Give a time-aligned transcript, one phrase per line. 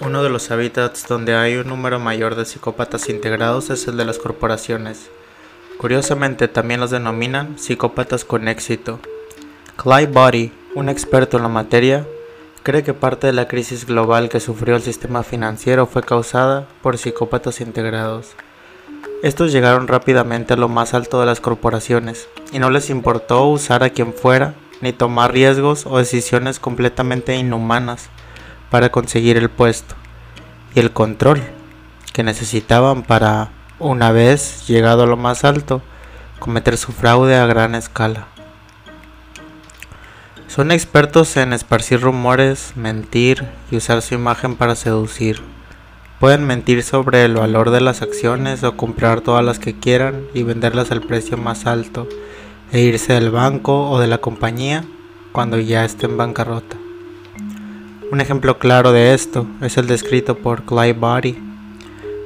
[0.00, 4.04] Uno de los hábitats donde hay un número mayor de psicópatas integrados es el de
[4.04, 5.10] las corporaciones.
[5.76, 9.00] Curiosamente también los denominan psicópatas con éxito.
[9.76, 12.06] Clyde Body, un experto en la materia,
[12.62, 16.96] cree que parte de la crisis global que sufrió el sistema financiero fue causada por
[16.96, 18.36] psicópatas integrados.
[19.24, 23.82] Estos llegaron rápidamente a lo más alto de las corporaciones y no les importó usar
[23.82, 28.10] a quien fuera ni tomar riesgos o decisiones completamente inhumanas
[28.70, 29.94] para conseguir el puesto
[30.74, 31.42] y el control
[32.12, 35.82] que necesitaban para, una vez llegado a lo más alto,
[36.38, 38.26] cometer su fraude a gran escala.
[40.46, 45.40] Son expertos en esparcir rumores, mentir y usar su imagen para seducir.
[46.20, 50.42] Pueden mentir sobre el valor de las acciones o comprar todas las que quieran y
[50.42, 52.08] venderlas al precio más alto
[52.72, 54.84] e irse del banco o de la compañía
[55.32, 56.87] cuando ya esté en bancarrota.
[58.10, 61.38] Un ejemplo claro de esto es el descrito por Clyde Body.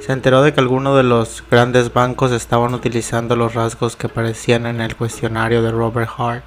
[0.00, 4.66] Se enteró de que algunos de los grandes bancos estaban utilizando los rasgos que aparecían
[4.66, 6.44] en el cuestionario de Robert Hart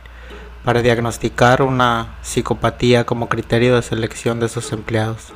[0.64, 5.34] para diagnosticar una psicopatía como criterio de selección de sus empleados.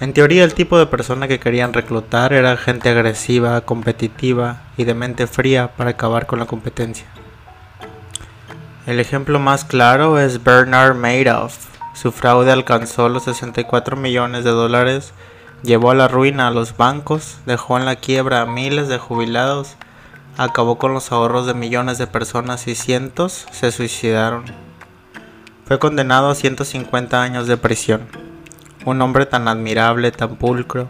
[0.00, 4.94] En teoría el tipo de persona que querían reclutar era gente agresiva, competitiva y de
[4.94, 7.06] mente fría para acabar con la competencia.
[8.86, 11.67] El ejemplo más claro es Bernard Madoff.
[12.00, 15.12] Su fraude alcanzó los 64 millones de dólares,
[15.64, 19.74] llevó a la ruina a los bancos, dejó en la quiebra a miles de jubilados,
[20.36, 24.44] acabó con los ahorros de millones de personas y cientos se suicidaron.
[25.64, 28.02] Fue condenado a 150 años de prisión.
[28.84, 30.88] Un hombre tan admirable, tan pulcro,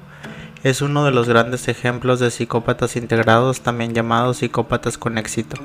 [0.62, 5.56] es uno de los grandes ejemplos de psicópatas integrados, también llamados psicópatas con éxito.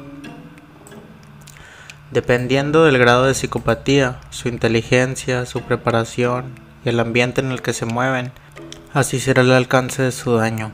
[2.14, 6.54] Dependiendo del grado de psicopatía, su inteligencia, su preparación
[6.86, 8.32] y el ambiente en el que se mueven,
[8.94, 10.72] así será el alcance de su daño.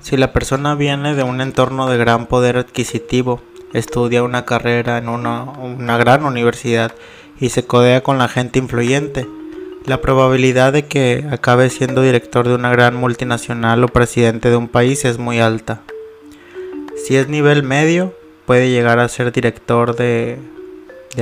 [0.00, 3.42] Si la persona viene de un entorno de gran poder adquisitivo,
[3.72, 6.92] estudia una carrera en una, una gran universidad
[7.40, 9.26] y se codea con la gente influyente,
[9.84, 14.68] la probabilidad de que acabe siendo director de una gran multinacional o presidente de un
[14.68, 15.82] país es muy alta.
[17.04, 18.14] Si es nivel medio,
[18.46, 20.38] puede llegar a ser director de,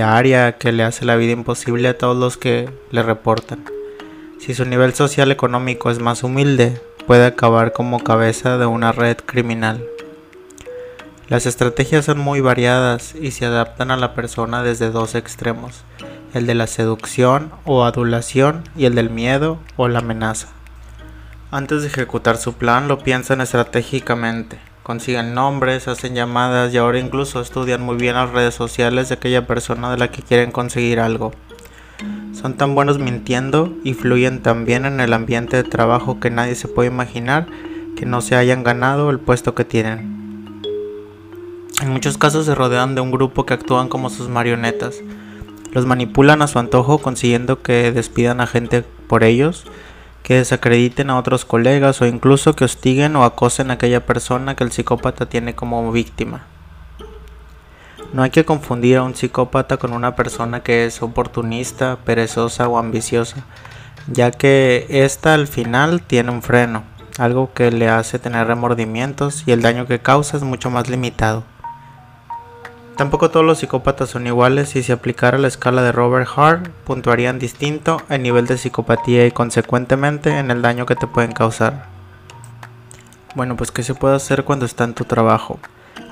[0.01, 3.65] área que le hace la vida imposible a todos los que le reportan.
[4.39, 9.17] Si su nivel social económico es más humilde, puede acabar como cabeza de una red
[9.25, 9.83] criminal.
[11.29, 15.85] Las estrategias son muy variadas y se adaptan a la persona desde dos extremos,
[16.35, 20.49] el de la seducción o adulación y el del miedo o la amenaza.
[21.51, 27.41] Antes de ejecutar su plan lo piensan estratégicamente consiguen nombres, hacen llamadas y ahora incluso
[27.41, 31.33] estudian muy bien las redes sociales de aquella persona de la que quieren conseguir algo.
[32.35, 36.55] Son tan buenos mintiendo y fluyen tan bien en el ambiente de trabajo que nadie
[36.55, 37.47] se puede imaginar
[37.97, 40.61] que no se hayan ganado el puesto que tienen.
[41.81, 44.97] En muchos casos se rodean de un grupo que actúan como sus marionetas.
[45.73, 49.65] Los manipulan a su antojo consiguiendo que despidan a gente por ellos
[50.25, 54.65] que desacrediten a otros colegas o incluso que hostiguen o acosen a aquella persona que
[54.65, 56.47] el psicópata tiene como víctima.
[58.15, 62.79] No hay que confundir a un psicópata con una persona que es oportunista, perezosa o
[62.79, 63.45] ambiciosa,
[64.07, 66.85] ya que ésta al final tiene un freno,
[67.19, 71.45] algo que le hace tener remordimientos y el daño que causa es mucho más limitado.
[72.97, 77.41] Tampoco todos los psicópatas son iguales y si aplicara la escala de Robert Hart, puntuarían
[77.41, 81.87] distinto en nivel de psicopatía y consecuentemente en el daño que te pueden causar.
[83.35, 85.59] Bueno, pues ¿qué se puede hacer cuando está en tu trabajo?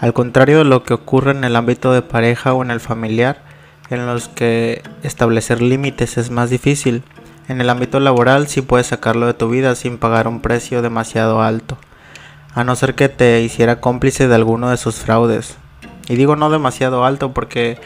[0.00, 3.43] Al contrario de lo que ocurre en el ámbito de pareja o en el familiar,
[3.88, 7.04] en los que establecer límites es más difícil,
[7.47, 11.43] en el ámbito laboral sí puedes sacarlo de tu vida sin pagar un precio demasiado
[11.43, 11.78] alto,
[12.56, 15.59] a no ser que te hiciera cómplice de alguno de sus fraudes,
[16.09, 17.79] y digo no demasiado alto porque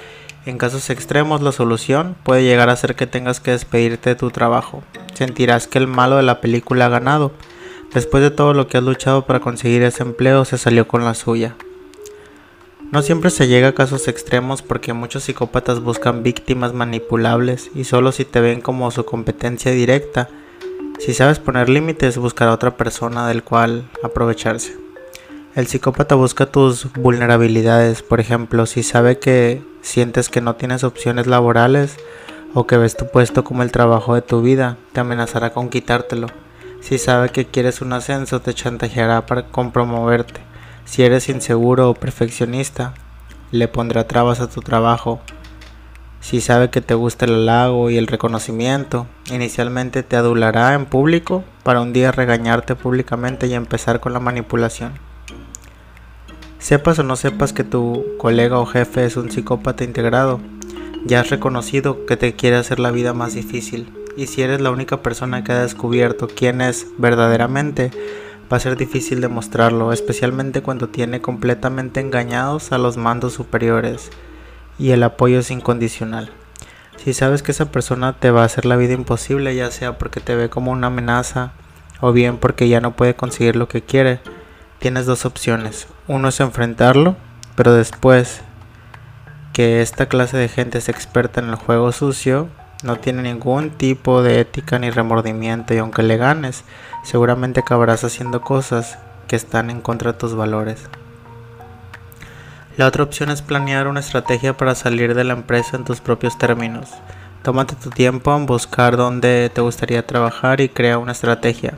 [0.46, 4.30] en casos extremos la solución puede llegar a ser que tengas que despedirte de tu
[4.30, 4.84] trabajo.
[5.14, 7.32] Sentirás que el malo de la película ha ganado.
[7.92, 11.14] Después de todo lo que has luchado para conseguir ese empleo, se salió con la
[11.14, 11.56] suya.
[12.92, 18.12] No siempre se llega a casos extremos porque muchos psicópatas buscan víctimas manipulables y solo
[18.12, 20.28] si te ven como su competencia directa.
[21.00, 24.85] Si sabes poner límites, buscar a otra persona del cual aprovecharse.
[25.56, 31.26] El psicópata busca tus vulnerabilidades, por ejemplo, si sabe que sientes que no tienes opciones
[31.26, 31.96] laborales
[32.52, 36.26] o que ves tu puesto como el trabajo de tu vida, te amenazará con quitártelo.
[36.82, 40.42] Si sabe que quieres un ascenso, te chantajeará para compromoverte.
[40.84, 42.92] Si eres inseguro o perfeccionista,
[43.50, 45.22] le pondrá trabas a tu trabajo.
[46.20, 51.44] Si sabe que te gusta el halago y el reconocimiento, inicialmente te adulará en público
[51.62, 55.05] para un día regañarte públicamente y empezar con la manipulación.
[56.66, 60.40] Sepas o no sepas que tu colega o jefe es un psicópata integrado,
[61.04, 63.94] ya has reconocido que te quiere hacer la vida más difícil.
[64.16, 67.92] Y si eres la única persona que ha descubierto quién es verdaderamente,
[68.52, 74.10] va a ser difícil demostrarlo, especialmente cuando tiene completamente engañados a los mandos superiores
[74.76, 76.32] y el apoyo es incondicional.
[76.96, 80.18] Si sabes que esa persona te va a hacer la vida imposible, ya sea porque
[80.18, 81.52] te ve como una amenaza
[82.00, 84.18] o bien porque ya no puede conseguir lo que quiere,
[84.86, 85.88] tienes dos opciones.
[86.06, 87.16] Uno es enfrentarlo,
[87.56, 88.42] pero después
[89.52, 92.46] que esta clase de gente es experta en el juego sucio,
[92.84, 96.62] no tiene ningún tipo de ética ni remordimiento y aunque le ganes,
[97.02, 98.96] seguramente acabarás haciendo cosas
[99.26, 100.84] que están en contra de tus valores.
[102.76, 106.38] La otra opción es planear una estrategia para salir de la empresa en tus propios
[106.38, 106.90] términos.
[107.42, 111.74] Tómate tu tiempo en buscar dónde te gustaría trabajar y crea una estrategia.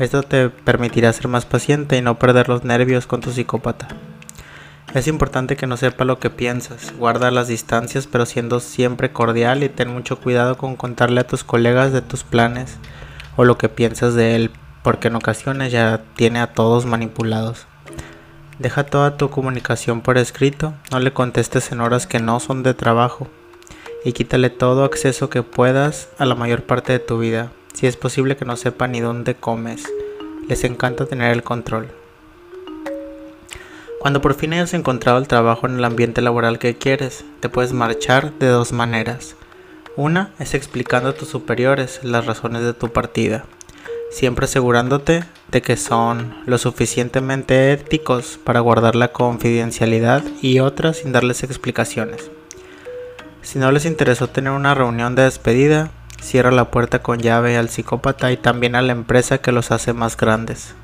[0.00, 3.86] Esto te permitirá ser más paciente y no perder los nervios con tu psicópata.
[4.94, 9.62] Es importante que no sepa lo que piensas, guarda las distancias pero siendo siempre cordial
[9.62, 12.78] y ten mucho cuidado con contarle a tus colegas de tus planes
[13.36, 14.50] o lo que piensas de él,
[14.82, 17.66] porque en ocasiones ya tiene a todos manipulados.
[18.58, 22.72] Deja toda tu comunicación por escrito, no le contestes en horas que no son de
[22.72, 23.28] trabajo
[24.02, 27.52] y quítale todo acceso que puedas a la mayor parte de tu vida.
[27.74, 29.84] Si es posible que no sepa ni dónde comes,
[30.48, 31.88] les encanta tener el control.
[34.00, 37.72] Cuando por fin hayas encontrado el trabajo en el ambiente laboral que quieres, te puedes
[37.72, 39.36] marchar de dos maneras.
[39.96, 43.44] Una es explicando a tus superiores las razones de tu partida
[44.10, 51.12] siempre asegurándote de que son lo suficientemente éticos para guardar la confidencialidad y otras sin
[51.12, 52.30] darles explicaciones.
[53.42, 55.90] Si no les interesó tener una reunión de despedida,
[56.20, 59.92] cierra la puerta con llave al psicópata y también a la empresa que los hace
[59.92, 60.74] más grandes.